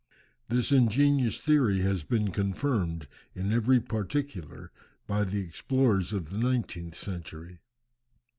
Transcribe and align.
This 0.49 0.71
ingenious 0.71 1.39
theory 1.39 1.81
has 1.81 2.03
been 2.03 2.31
confirmed 2.31 3.07
in 3.35 3.51
every 3.53 3.79
particular 3.79 4.71
by 5.05 5.23
the 5.23 5.41
explorers 5.41 6.11
of 6.11 6.29
the 6.29 6.37
19th 6.37 6.95
century. 6.95 7.59